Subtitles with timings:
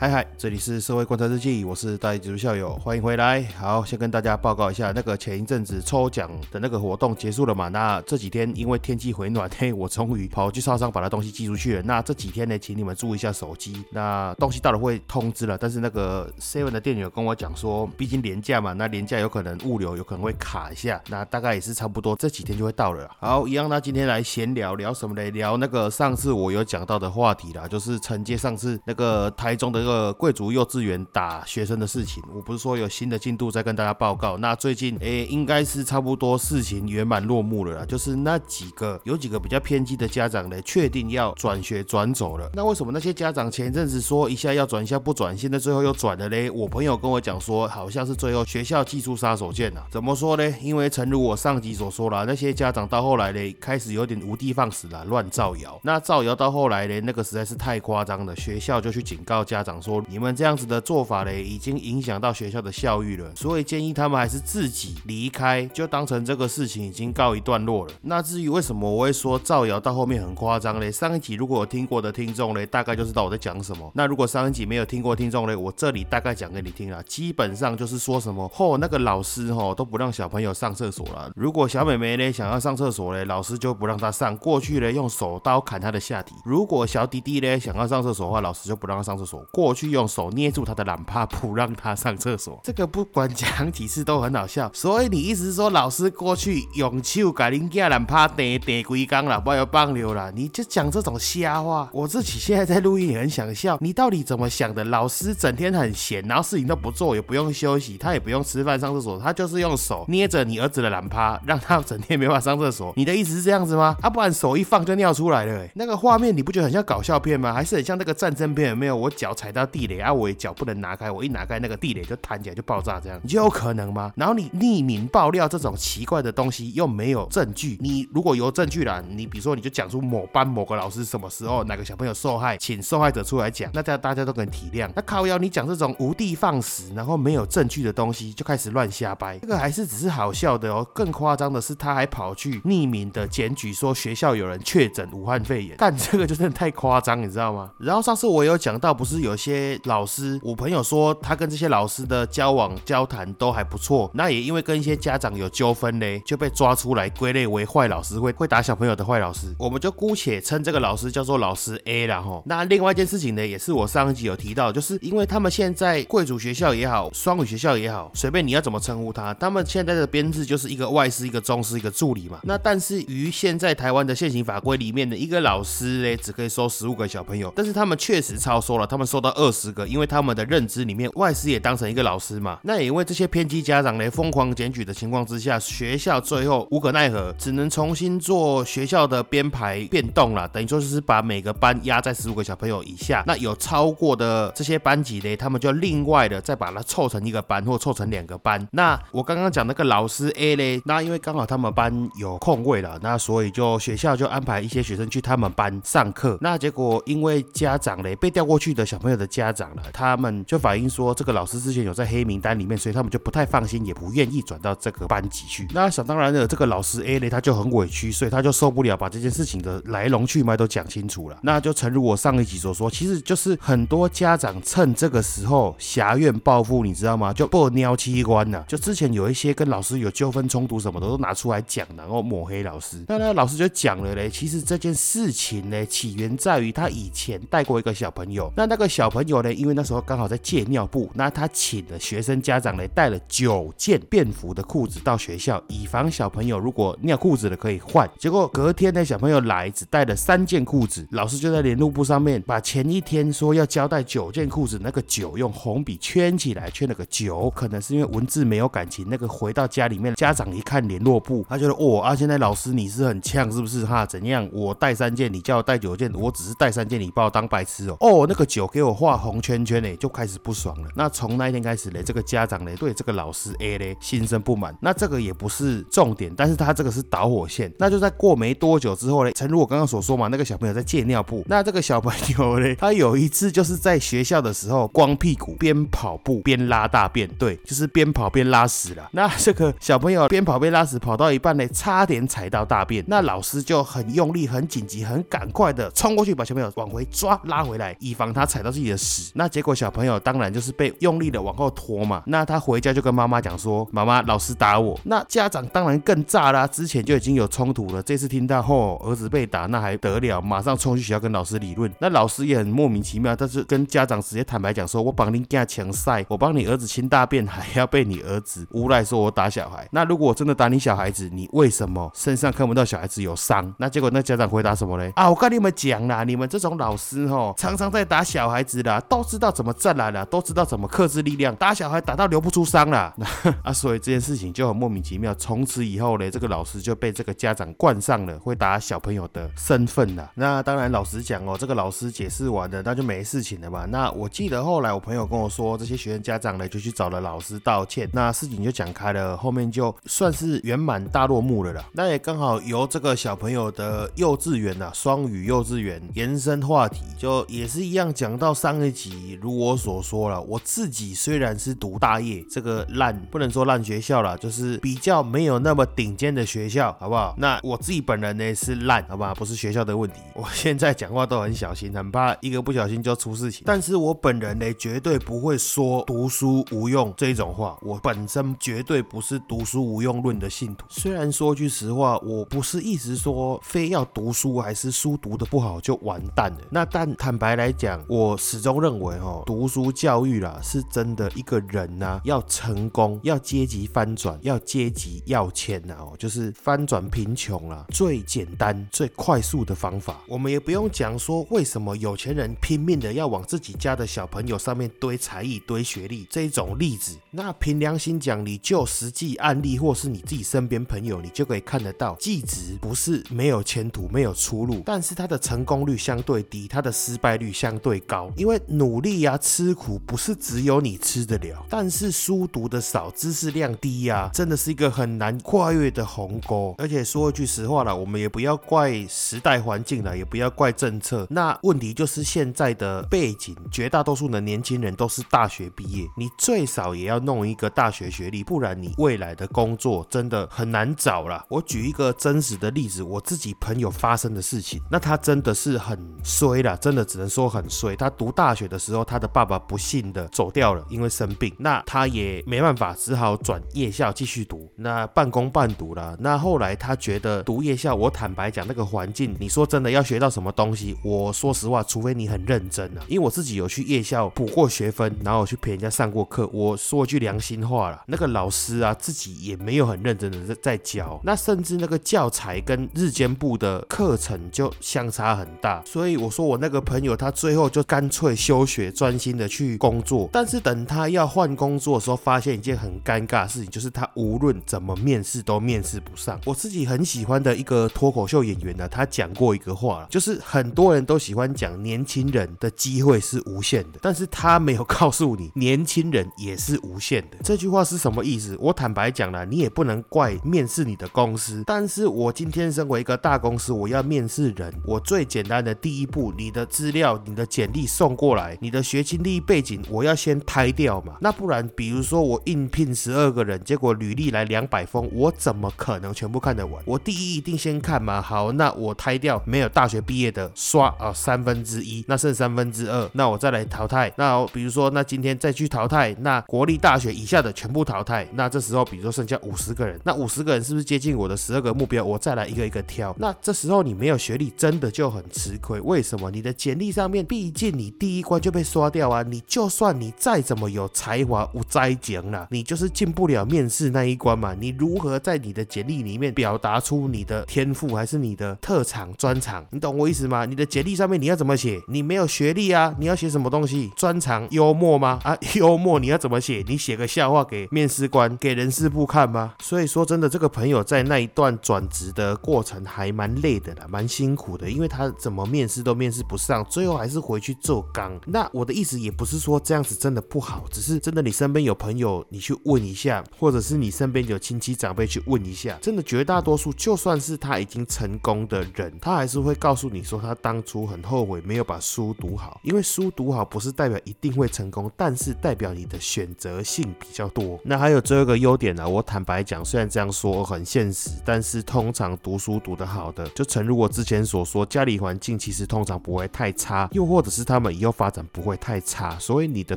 [0.00, 3.42] 嗨嗨，这里是社会观察日记，我是大一技术校友，欢迎回来。
[3.58, 7.66] 好，先跟大家报告一下，那个前一阵子抽奖的那个活动结束了嘛？
[7.66, 11.82] 那这几天因为天气回暖， 嘿，我终于跑去超商把那东西寄出去了。
[11.82, 15.58] 那这几天呢，请你们注意一下手机，那东西到了会通知了。
[15.58, 23.10] 但是那个 Seven 的店员跟我讲说，毕竟廉价嘛，那廉价有可能物流有可能会卡一下，那大概也是差不多这几天就会到了。
[23.18, 25.32] 好，一样，那今天来闲聊聊什么嘞？
[25.32, 29.87] 聊那个上次我有讲到的话题啦，就是承接上次那个台中的。
[29.88, 34.36] 个贵族幼稚园打学生的事情，我不是说有新的进度再跟大家报告。
[34.36, 37.86] 那最近诶，应该是差不多事情圆满落幕了啦。
[37.86, 42.50] 就是那几个有几个比较偏激的家长呢，确定要转学转走了。
[42.52, 46.50] 那为什么那些家长前阵子说一下要转一下不转，现在最后又转了嘞？
[46.50, 49.80] 我朋友跟我讲说，好像是最后学校寄出杀手锏呐。
[49.90, 50.54] 怎么说呢？
[50.60, 55.80] 因为诚如我上集所说啦，那些家长到后来呢，开始有点无的放矢了，乱造谣。
[55.82, 59.77] 那造谣到后来呢，那个实在是太夸张了，学校就去警告家长。
[59.80, 67.92] 说你们这样子的做法嘞，已经影响到学校的校誉了，所以建议他们还是自己离开，就当成这个事情已经告一段落了。
[68.02, 70.90] 那至于为什么我会说造谣到后面很夸张嘞？
[70.92, 73.90] 上一集如果有听过的听众嘞，大概就知道我在讲什么。
[73.94, 81.30] 那如果上一集没有听过听众嘞，我这里大概讲给你听了，基本上就是说什么，嚯，那个老师吼都不让小朋友上厕所了。
[81.34, 86.34] 如果小美眉嘞想要上厕所嘞，老师就不让她上，过去嘞用手刀砍她的下体。
[86.44, 89.67] 如果小弟弟嘞想要上厕所的话，老师就不让他上厕所，过。
[89.68, 92.58] 过去用手捏住他的懒趴，不让他上厕所。
[92.64, 94.70] 这个不管讲几次都很好笑。
[94.72, 100.32] 所以你意思是说，老师过去用手把恁家懒趴叠叠龟缸了，不要放流了？
[100.32, 101.86] 你就讲这种瞎话。
[101.92, 103.76] 我自己现在在录音也很想笑。
[103.82, 104.82] 你到底怎么想的？
[104.84, 112.90] 老师整天很闲，然后事情都不做，也不用休息，他也不用吃饭上厕所，他就是用手捏着你儿子的懒趴，让他整天没法上厕所。
[112.96, 113.94] 你的意思是这样子吗？
[114.00, 115.68] 啊，不然手一放就尿出来了。
[115.74, 117.52] 那个画面你不觉得很像搞笑片吗？
[117.52, 118.70] 还是很像那个战争片？
[118.70, 118.96] 有没有？
[118.96, 119.57] 我脚踩到。
[119.66, 120.12] 地雷啊！
[120.12, 124.12] 我脚不能拿开，我一拿开那个地雷就弹起来就爆炸，这样你就有可能吗？
[124.16, 134.88] 然后你匿名爆料这种奇怪的东西又没有证据，你如果有证据了，你比如说你就讲出某班某个老师什么时候哪个小朋友受害，请受害者出来讲，那这样大家都可以体谅。
[134.94, 140.86] 那靠腰你讲这种无的放矢，然后没有证据的东西就开始乱瞎掰，这个还是只是好笑的哦。
[140.94, 147.70] 更夸张的是他还跑去匿名的检举说学校有人确诊武汉肺炎，但这个就真的太夸张，你知道吗？
[147.78, 149.47] 然后上次我有讲到，不是有些。
[149.48, 159.54] 些老师，我朋友说他跟这些老师的交往交谈都还不错，那也因为跟一些家长有纠纷嘞，就被抓出来归类为坏老师，会会打小朋友的坏老师。
[159.58, 162.42] 我们就姑且称这个老师叫做老师 A 了哈。
[162.44, 172.40] 那另外一件事情呢，也是我上一集有提到，就是因为他们现在贵族学校也好，双语学校也好，随便你要怎么称呼他，他们现在的编制就是一个外师、一个中师、一个助理嘛。
[172.42, 179.28] 那但是于现在台湾的现行法规里面的一个老师嘞，只可以收十五个小朋友，但是他们确实超收了，他们收到。
[179.38, 182.58] 二十个，因为他们的认知里面，外师也当成一个老师嘛。
[182.64, 190.48] 那也因为这些偏激家长呢疯狂检举的情况之下，学校最后无可奈何，只能重新做学校的编排变动了。
[190.48, 193.22] 等于说就是把每个班压在十五个小朋友以下。
[193.28, 198.66] 那有超过的这些班级呢，他们就另外的再把它凑成一个班，或凑成两个班。
[198.72, 206.36] 那我刚刚讲那个老师 A 嘞，那因为刚好他们班有空位了，那所以就学校就安排一些学生去他们班上课。
[206.40, 209.27] 那结果因为家长嘞被调过去的小朋友的。
[209.28, 215.68] 家长了，他们就反映说，这个老师之前有在黑名单里面，所以他们就不太放心，也不愿意转到这个班级去。
[215.72, 221.38] 那想当然的，这个老师 A 呢，他就很委屈，所以他就受不了，把这件事情的来龙去脉都讲清楚了。
[221.42, 227.32] 那就诚如我上一集所说，其实就是很多家长趁这个时候狭怨报复，你知道吗？
[227.32, 228.64] 就不撩器官了。
[228.66, 233.04] 就之前有一些跟老师有纠纷冲突什么的，都拿出来讲，然后抹黑老师。
[233.08, 248.08] 那那老师就讲了嘞，其实这件事情呢，起源在于他以前带过一个小朋友，那那个小朋朋友呢，因为那时候刚好在借尿布，那他请了学生家长呢带了九件便服的裤子到学校，以防小朋友如果尿裤子了可以换。
[248.16, 259.04] 结果隔天呢，小朋友来只带了三件裤子，老师就在联络簿上面把前一天说要交代九件裤子那个九用红笔圈起来，圈了个九，可能是因为文字没有感情。
[259.08, 264.06] 那个回到家里面，家长一看联络簿，他觉得哦啊，现在老师你是很呛是不是哈？
[264.06, 264.48] 怎样？
[264.52, 267.96] 我带三件，你叫我带九件，我只是带三件，你把我当白痴哦？
[268.00, 269.38] 哦，那个九给我画红。
[269.40, 270.88] 圈圈呢，就开始不爽了。
[270.96, 274.76] 那从那一天开始呢，这个家长呢对这个老师 A 呢心生不满。
[274.82, 277.72] 那这个也不是重点，但是他这个是导火线。
[277.78, 281.44] 那就在过没多久之后呢，诚如我刚刚所说嘛，那个小朋友在借尿布。
[281.46, 289.08] 那这个小朋友呢，他有一次就是在学校的时候光屁股边跑步边拉大便，对，就是边跑边拉屎了。
[289.12, 293.04] 那这个小朋友边跑边拉屎，跑到一半呢，差点踩到大便。
[293.06, 299.32] 那老师就很用力、很紧急、很赶快的冲过去，把小朋友往回抓拉回来，以防他踩到自己的屎。
[299.34, 302.22] 那结果小朋友当然就是被用力的往后拖嘛。
[302.26, 310.40] 那他回家就跟妈妈讲说：“妈妈，老师打我。”那家长当然更炸啦，之前就已经有冲突了，这次听到后儿子被打，那还得了？
[310.40, 311.92] 马上冲去学校跟老师理论。
[311.98, 319.86] 那老师也很莫名其妙，但是跟家长直接坦白讲说：“我帮你家强晒，我帮你儿子清大便，还要被你儿子诬赖说我打小孩。
[319.90, 325.12] 那如果我真的打你小孩子，你为什么身上看不到小孩子有伤？”那结果那家长回答什么嘞？
[325.16, 333.14] 啊，我跟你们讲啦，你们这种老师吼，常常在打小孩子啦，都知道怎么站来了，都知道怎么克制力量，打小孩打到流不出伤啦。
[333.62, 335.34] 啊，所以这件事情就很莫名其妙。
[335.34, 340.30] 从此以后呢，这个老师就被这个家长冠上了会打小朋友的身份了。
[340.34, 343.84] 那当然，老实讲哦，这个老师解释完了，那就没事情了嘛。
[343.86, 351.84] 那我记得后来我朋友跟我说，这些学生家长呢就去找了老师道歉，那事情就讲开了，后面就算是圆满大落幕了啦。
[351.92, 367.34] 那也刚好由这个小朋友的幼稚园啊，双语幼稚园延伸话题，就也是一样讲到上一集，如我所说了，我自己虽然是读大业这个烂，不能说烂学校啦，就是比较没有那么顶尖的学校，好不好？
[367.38, 370.20] 那我自己本人呢是烂，好吧，不是学校的问题。
[370.34, 373.62] 我现在讲话都很小心，很怕一个不小心就出事情。
[373.64, 377.78] 但是我本人呢，绝对不会说读书无用这种话。
[377.80, 380.84] 我本身绝对不是读书无用论的信徒。
[380.90, 386.58] 虽然说句实话，我不是一直说非要读书还是书读的不好就完蛋了。
[386.70, 400.18] 那但坦白来讲，我是始终认为哦，读书教育啦，是真的一个人呐要成功，要阶级翻转，要阶级要迁呐哦，就是翻转贫穷啦，最简单、最快速的方法。
[400.26, 407.16] 我们也不用讲说为什么有钱人拼命的要往自己家的小朋友上面堆才艺、堆学历这一种例子。
[407.30, 418.32] 那凭良心讲，你就实际案例或是你自己身边朋友，你就可以看得到，技职不是没有前途、没有出路，但是他的成功率相对低，他的失败率相对高。
[418.36, 426.74] 因为因为努力呀、吃苦不是只有你吃得了，但是书读的少、知识量低呀，真的是一个很难跨越的鸿沟。
[426.78, 431.26] 而且说一句实话了，我们也不要怪时代环境了，也不要怪政策。
[431.28, 441.44] 那问题就是现在的背景，绝大多数的年轻人都是大学毕业，你最少也要弄一个大学学历，不然你未来的工作真的很难找了。
[441.50, 447.94] 我举一个真实的例子，我自己朋友发生的事情，那他真的是很衰了，真的只能说很衰。
[447.94, 456.16] 他读大学的时候，他的爸爸不幸的走掉了，因为生病，那他也没办法，只好转夜校继续读，那半工半读了。
[456.20, 460.96] 那后来他觉得读夜校，我坦白讲，那个环境，你说真的要学到什么东西？
[461.02, 466.48] 我说实话，除非你很认真啊，因为我自己有去夜校补过学分，然后去陪人家上过课。
[466.52, 475.82] 我说句良心话了，那个老师啊，自己也没有很认真的在在教，那甚至那个教材跟日间部的课程就相差很大。
[475.84, 480.28] 所以我说我那个朋友，他最后就干脆休学，专心的去工作。
[480.32, 486.40] 但是等他要换工作的时候，发现一件很尴尬的事情，就是他无论怎么面试都面试不上。
[486.44, 497.38] 我自己很喜欢的一个脱口秀演员呢，他讲过一个话，就是很多人都喜欢讲年轻人的机会是无限的，但是他没有告诉你，年轻人也是无限的。
[497.42, 498.56] 这句话是什么意思？
[498.60, 511.14] 我坦白讲了，你也不能怪面试你的公司，但是我今天身为一个大公司，我要面试人，我最简单的第一步，你的资料、你的简历送过来，你的学经历背景，我要先筛掉嘛。
[511.20, 516.82] 那不然，比如说我应聘十二个人，结果履历来两百封，我怎么可能全部看得完？
[516.86, 518.20] 我第一一定先看嘛。
[518.20, 524.12] 好，那我筛掉没有大学毕业的，刷啊三分之一，那剩三分之二，那我再来淘汰。
[524.16, 528.26] 那比如说，那今天再去淘汰，那国立大学以下的全部淘汰。
[528.32, 532.04] 那这时候，比如说剩下五十个人，那五十个人是不是接近我的十二个目标？
[532.04, 533.14] 我再来一个一个挑。
[533.18, 535.80] 那这时候你没有学历，真的就很吃亏。
[535.80, 536.30] 为什么？
[536.30, 539.22] 你的简历上面，毕竟你第一关就被刷掉啊。
[539.22, 544.54] 你就算你再怎么有才华，无灾讲啦，你就是进不了面试那一关嘛。
[544.58, 549.64] 你如何在你的简历里面表达出你的天赋，还是你的特长专长？
[549.70, 550.44] 你懂我意思吗？
[550.44, 551.80] 你的简历上面你要怎么写？
[551.88, 553.90] 你没有学历啊，你要写什么东西？
[553.96, 555.18] 专长幽默吗？
[555.24, 556.64] 啊，幽默你要怎么写？
[556.68, 559.54] 你写个笑话给面试官、给人事部看吗？
[559.60, 568.18] 所以说真的，这个朋友在那一段转职的过程还蛮累的啦，蛮辛苦的，因为他怎么面试都面试不上，最后还是回去做刚。
[568.26, 587.58] 那我的意思也不是说这样子真的不好，只是真的你身边有朋友，你去问一下，或者是你身边有亲戚长辈去问一下，真的绝大多数就算是他已经成功的人，他还是会告诉你说他当初很后悔没有把书读好，因为书读好不是代表一定会成功，但是代表你的选择性比较多。
[587.64, 599.76] 那还有最后一个优点呢，我坦白讲，虽然这样说很现实，但是通常读书读得好的，就诚如我之前所说，家里环境其实通常不会太差，又或者是他们以后发展不会太差，所以你的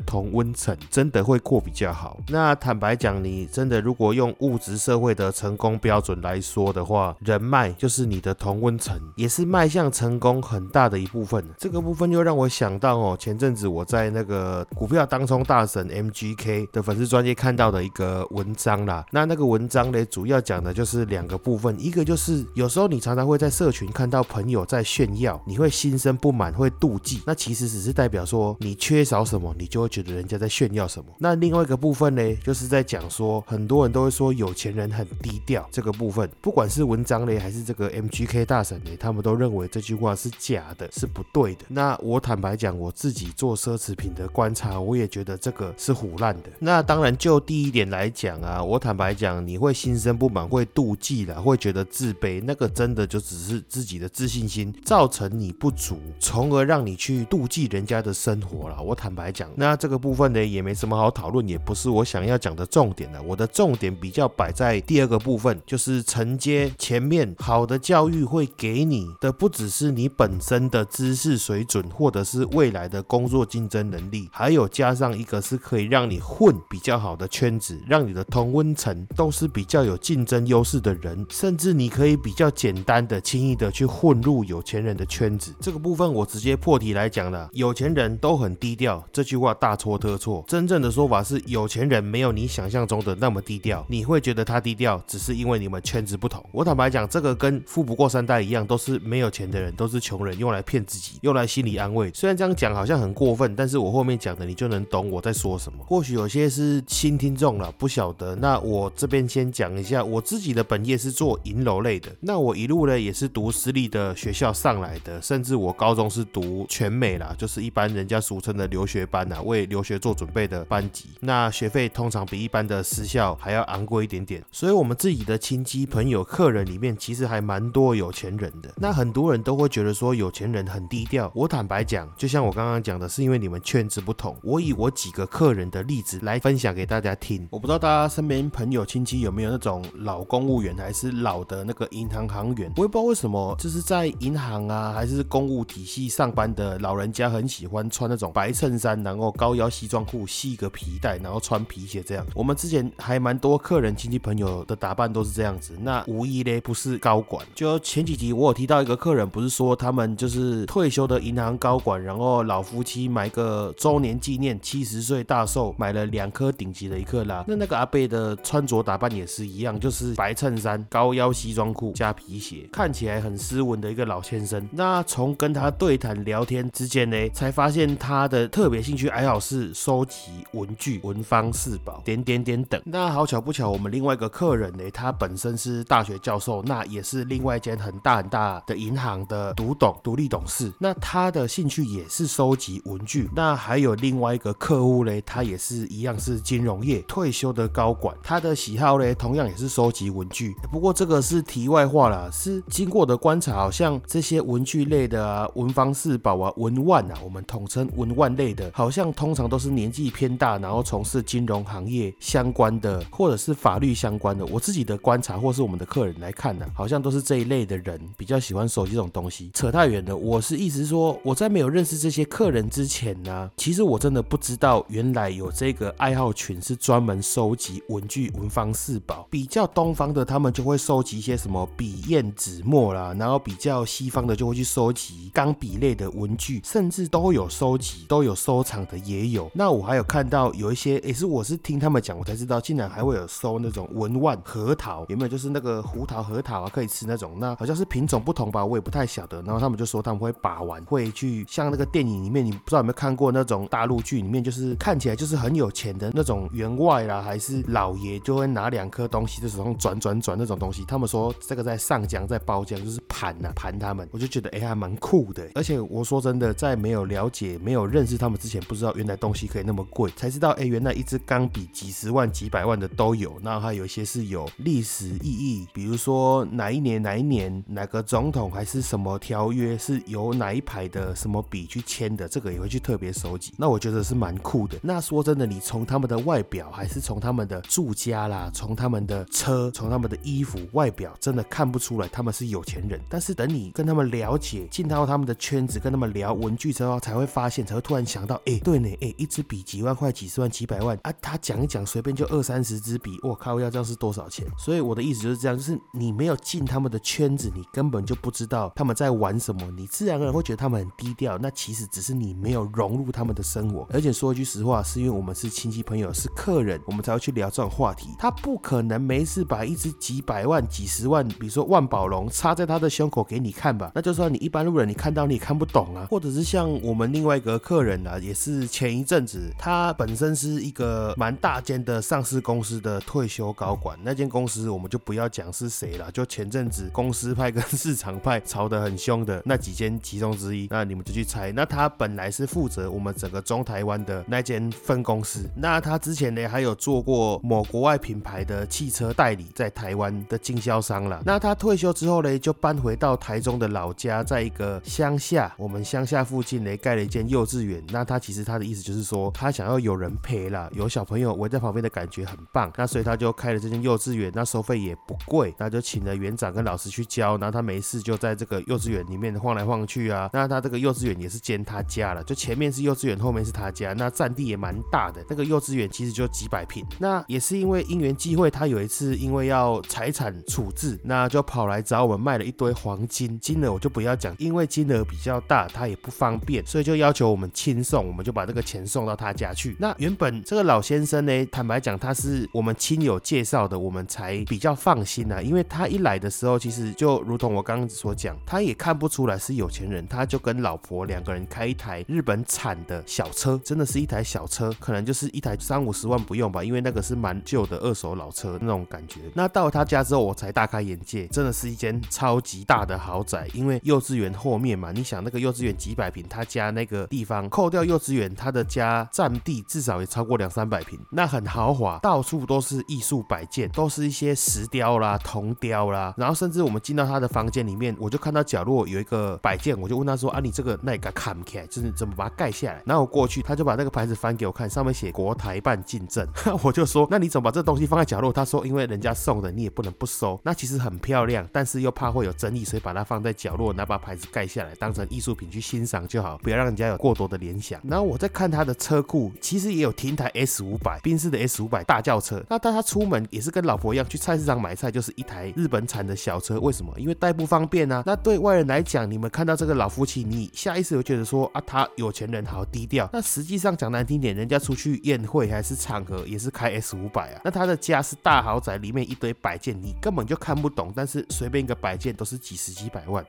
[0.00, 2.18] 同温层真的会过比较好。
[2.28, 11.44] 那坦白讲，你真的如果用物质社会的成功标准来说的话，人脉就是你的同温层，也是迈向成功很大的一部分。
[11.58, 19.04] 这个部分又让我想到哦，前阵子我在那个股票当冲大神 MGK 的粉丝专业看到的一个文章啦。
[19.10, 27.22] 那那个文章呢，主要讲的就是两个部分，一个就是有时候你常常会在社群看到朋友在炫耀，你会心生不满，会妒忌。
[27.26, 31.10] 那其实只是代表说你缺少什么，你就会觉得人家在炫耀什么。
[31.18, 41.64] 那另外一个部分呢，就是在讲说很多人都会说有钱人很低调这个部分，不管是文章呢 还是这个 MGK 大神呢，他们都认为这句话是假的，是不对的。
[41.68, 46.50] 那我坦白讲，我自己做奢侈品的观察，我也觉得这个是胡乱的。
[46.58, 58.80] 那当然，就第一点来讲啊，我坦白讲，你会心生不满，会妒忌的，会觉得自卑，那个真的就只是自己的自信心造成你不足，从而让你去妒忌人人家的生活了。
[58.80, 63.20] 我坦白讲，那这个部分呢，也没什么好讨论，也不是我想要讲的重点了。
[63.20, 85.52] 我的重点比较摆在第二个部分，就是承接前面好的教育会给你的，不只是你本身的知识水准，或者是未来的工作竞争能力，还有加上一个是可以让你混比较好的圈子，让你的同温层都是比较有竞争优势的人，甚至你可以比较简单的、轻易的去混入有钱人的圈子。
[85.60, 90.44] 这个部分我直接破题来讲了，有有钱人都很低调，这句话大错特错。
[90.46, 96.44] 真正的说法是，有钱人没有你想象中的那么低调，你会觉得他低调，只是因为你们圈子不同。
[96.52, 102.10] 我坦白讲，这个跟富不过三代一样，都是没有钱的人，都是穷人，用来骗自己，用来心理安慰。
[102.12, 105.82] 虽然这样讲好像很过分，但是我后面讲的你就能懂我在说什么。
[105.86, 108.36] 或许有些是新听众了，不晓得。
[108.36, 112.14] 那我这边先讲一下，我自己的本业是做银楼类的。
[112.20, 121.10] 那我一路呢也是读私立的学校上来的，甚至我高中是读全美啦，就是一般人家俗称的留学班呐，为留学做准备的班级。
[121.20, 124.42] 那学费通常比一般的私校还要昂贵一点点。
[124.50, 128.72] 所以我们自己的亲戚朋友、客人里面，其实还蛮多有钱人的。
[128.76, 131.30] 那很多人都会觉得说有钱人很低调。
[131.34, 134.36] 我坦白讲，就像我刚刚讲的，是因为你们圈子不同。
[134.42, 137.46] 我以我几个客人的例子来分享给大家听。
[137.50, 142.72] 我不知道大家身边朋友亲戚有没有那种老公务员，还是老的那个银行行员。
[142.76, 152.24] 我也不知道为什么，就是在银行啊，还是公务体系上班的老人家，和很喜欢穿那种白衬衫，然后高腰西装裤，系个皮带，然后穿皮鞋这样。
[152.36, 155.76] 我们之前还蛮多客人亲戚朋友的打扮都是这样子。
[155.80, 157.44] 那无疑嘞，不是高管。
[157.52, 167.44] 就前几集我有提到一个客人，不是说他们就是退休的银行高管，然后老夫妻买个周年纪念，七十岁大寿，买了两颗顶级的一克拉。
[167.48, 174.68] 那那个阿贝的穿着打扮也是一样，就是白衬衫、高腰西装裤加皮鞋，看起来很斯文的一个老先生。
[174.70, 182.80] 那从跟他对谈聊天之间呢，才发现他的特别兴趣爱好是收集文具、文房四宝、点点点等。
[182.84, 190.72] 那好巧不巧，我们另外一个客人呢，他本身是大学教授，那也是另外一间很大很大的银行的独董、独立董事。
[190.78, 193.28] 那他的兴趣也是收集文具。
[193.34, 200.54] 那还有另外一个客户嘞，他也是一样是金融业退休的高管，他的喜好嘞，同样也是收集文具。
[200.70, 214.44] 不过这个是题外话啦，是经过的观察，好像这些文具类的啊，文房四宝啊，文玩啊，我们统称文玩类的，好像通常都是年纪偏大，然后从事金融行业相关的，或者是法律相关的。
[214.46, 219.50] 我自己的观察，或是我们的客人来看呢，好像都是这一类的人比较喜欢收集这种东西。
[219.54, 229.26] 扯太远了，我是意思说，我在没有认识这些客人之前呢，其实我真的不知道原来有这个爱好群是专门收集文具、文房四宝。
[229.30, 239.50] 比较东方的，他们就会收集一些什么笔、砚、纸、墨啦，然后比较西方的就会去收集钢笔类的文具，甚至都有收集、都有收藏的也有。
[239.52, 245.28] 那我还有看到有一些，也是我是听他们讲，我才知道，竟然还会有收那种文玩核桃，有没有？
[245.28, 247.36] 就是那个胡桃核桃啊，可以吃那种。
[247.38, 249.42] 那好像是品种不同吧，我也不太晓得。
[249.42, 260.82] 然后他们就说他们会把玩，会去像那个电影里面，你不知道有没有看过那种大陆剧里面，就是看起来就是很有钱的那种员外啦，还是老爷，就会拿两颗东西在手上转转转那种东西。
[260.86, 265.46] 他们说这个在上浆，在包浆，就是盘呐，盘他们，我就觉得哎还蛮酷的。
[265.54, 273.38] 而且我说真的，在没有了解、没有认识他们之前，不知道原来东西可以那么贵，才知道哎，原来一支钢笔几十万、几百万的都有。
[273.42, 283.52] 那还有一些是有历史意义，比如说哪一年哪一年哪个总统还是什么条约是由哪一排的什么笔去签的，这个也会去特别收集。
[283.56, 284.78] 那我觉得是蛮酷的。
[284.82, 293.00] 那说真的，你从他们的外表，还是从他们的住家啦，从他们的车，从他们的衣服外表，真的看不出来他们是有钱人。
[293.08, 301.12] 但是等你跟他们了解，进到他们的圈子，跟他们聊文具之后，才会发现，才会突然想到，哎，对呢，哎，一支笔几万块、几十万、几百万啊！
[301.20, 304.46] 他讲一讲，随便就二三十支笔，我靠，要这样是多少钱？
[304.58, 311.38] 所以我的意思就是这样，就是你没有进他们的圈子，你根本就不知道他们在玩什么，你自然而然会觉得他们很低调。
[311.38, 313.86] 那其实只是你没有融入他们的生活。
[313.92, 318.10] 而且说一句实话，是因为我们是亲戚朋友，是客人，我们才会去聊这种话题。
[318.18, 323.92] 他不可能没事把一支几百万、几十万，比如说万宝龙插在他的胸口给你看吧？
[323.94, 326.06] 那就算你一般路人，你看到你也看不懂啊。
[326.10, 333.96] 或者是像我们另外一个客人啊，也是前一阵子，他本身是一个蛮大间的上市公司的退休高管。
[334.02, 340.66] 那间公司我们就不要讲是谁了，就前阵子公司派跟市场派吵得很凶的那几间其中之一。
[340.70, 341.52] 那你们就去猜。
[341.52, 345.48] 那他本来是负责我们整个中台湾的那间分公司。
[345.54, 351.22] 那他之前呢还有做过某国外品牌的汽车代理，在台湾的经销商了。
[351.24, 357.82] 那他退休之后呢，就搬回到台中的老家，在一个乡下，我们乡下附近呢盖了一间幼稚园。
[357.90, 362.72] 那他其实他的意思就是说，他想要有人陪啦，有小朋友围在旁边的感觉很棒。
[362.76, 367.36] 那所以他就开了这间幼稚园，那收费也不贵，那就请了园长跟老师去教。
[367.36, 370.30] 然后他没事就在这个幼稚园里面晃来晃去啊。
[370.32, 373.92] 那他这个幼稚园也是兼他家了，就前面是幼稚园，后面是他家。
[373.92, 376.84] 那占地也蛮大的，那个幼稚园其实就几百平。
[376.98, 389.76] 那也是因为因缘际会，他有一次因为要财产处置，那就跑来找我们卖了一堆黄金，金额我就不要讲，因为金额比较大，他也不方便，所以就要求我们亲送，我们就把这个钱送到他家去。
[389.78, 409.20] 那原本这个老先生呢，坦白讲他是我们亲友介绍的，我们才比较放心啊，因为他一来的时候，其实就如同我刚刚所讲，他也看不出来是有钱人，他就跟老婆两个人开一台日本产的小车，真的是一台小车，可能就是一台三五十万不用吧，因为那个是蛮旧的二手老车那种感觉。
[409.34, 413.48] 那到他家之后，我才大开眼界，真的是一间超级大的豪宅。
[413.54, 426.14] 因为幼稚园后面嘛，你想那个幼稚园几百平，他家那个地方扣掉幼稚园，他的家占地至少也超过两三百平，那很豪华，到处都是艺术摆件，都是一些石雕啦、铜雕啦。
[426.16, 436.26] 然后甚至我们进到他的房间里面，我就看到角落有一个摆件，我就问他说：“啊，你这个那个看不起来，就是怎么把它盖下来？”然后我过去，他就把那个牌子翻给我看，上面写国台办进证。
[436.62, 440.40] 我就说：“那你怎么把这东西放在角落？”他说：“因为人家送的，你也不能不收。
[440.42, 452.42] 那其实很漂亮，但是又怕会有争议，所以把它放在角落，拿把牌子盖下来，当成艺术品去欣赏就好，不要让人家有过多的联想。”然后我在看他的车库，其实也有停台 S 五百，宾士的 S 五百大轿车。
[452.48, 456.58] 那当他出门也是跟老婆一样去菜市场买菜，就是一台日本产的小车。
[456.60, 456.92] 为什么？
[456.98, 458.02] 因为代步方便啊。
[458.06, 463.08] 那对外人来讲，你们看到这个老夫妻，你下意识就觉得说啊，他有钱人好低调。
[463.12, 467.40] 那实际上讲难听点，人家出去宴会还是场合，也是开 S 五百啊。
[467.44, 470.92] 那他的家是大豪宅，里面一堆摆件，你根本就看不懂。
[470.94, 473.24] 但是随便一个摆件都是几十几百万，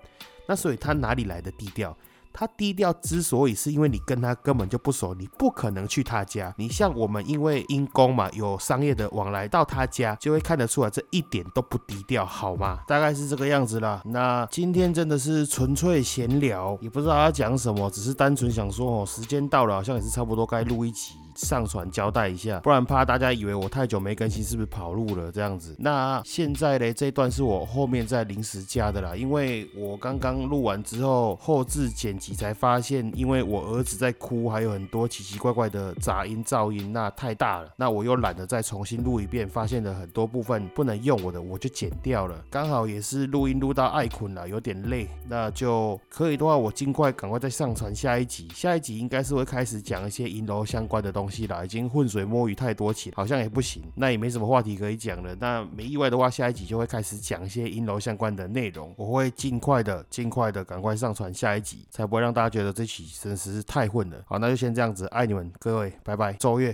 [0.47, 1.95] 那所以他哪里来的低调？
[2.33, 6.53] 他低调之所以是因为你跟他根本就不熟，你不可能去他家。
[6.57, 12.79] 你像我们，因为因公嘛，有商业的往来到他家，就会看得出来，这一点都不低调，好吗？
[12.87, 14.01] 大概是这个样子啦。
[14.05, 21.22] 那今天真的是纯粹闲聊，也不知道要讲什么，只是单纯想说哦，时间到了，好像也是差不多该录一集。
[21.35, 25.75] 上传交代一下，不然怕大家以为我太久没更新，是不是跑路了这样子？
[25.79, 37.69] 那现在呢，这段是我后面在临时加的啦，因为我刚刚录完之后后置剪辑才发现，因为我儿子在哭，还有很多奇奇怪怪的杂音噪音，那太大了。
[37.75, 42.35] 那我又懒得再重新录一遍，发现了很多部分不能用我的，我就剪掉了。
[42.49, 48.47] 刚好也是录音录到爱困了，有点累，那就可以的话，我尽快赶快再上传下一集。
[48.53, 51.22] 下一集应该是会开始讲一些银楼相关的东西。
[51.23, 55.33] 东西啦，已经浑水摸鱼太多起，好像也不行，那也没什么话题可以讲了。
[55.35, 58.93] 那没意外的话，下一集就会开始讲一些阴楼相关的内容。
[58.97, 64.21] 我会尽快的、尽快的赶快上传下一集，才不会让大家觉得这期真实是太混了。
[64.25, 66.73] 好，那就先这样子，爱你们各位，拜拜，周月。